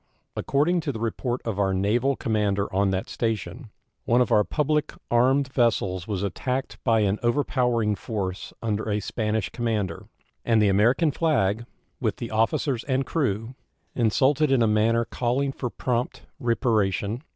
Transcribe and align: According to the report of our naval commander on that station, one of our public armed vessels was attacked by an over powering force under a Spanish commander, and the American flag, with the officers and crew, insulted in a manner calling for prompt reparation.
According 0.35 0.79
to 0.79 0.91
the 0.91 0.99
report 0.99 1.41
of 1.45 1.59
our 1.59 1.75
naval 1.75 2.15
commander 2.15 2.73
on 2.73 2.89
that 2.89 3.07
station, 3.07 3.69
one 4.05 4.19
of 4.19 4.31
our 4.31 4.43
public 4.43 4.93
armed 5.11 5.53
vessels 5.53 6.07
was 6.07 6.23
attacked 6.23 6.83
by 6.83 7.01
an 7.01 7.19
over 7.21 7.43
powering 7.43 7.93
force 7.93 8.51
under 8.63 8.89
a 8.89 8.99
Spanish 8.99 9.49
commander, 9.49 10.07
and 10.43 10.59
the 10.59 10.69
American 10.69 11.11
flag, 11.11 11.67
with 11.99 12.15
the 12.15 12.31
officers 12.31 12.83
and 12.85 13.05
crew, 13.05 13.53
insulted 13.93 14.51
in 14.51 14.63
a 14.63 14.67
manner 14.67 15.05
calling 15.05 15.51
for 15.51 15.69
prompt 15.69 16.23
reparation. 16.39 17.21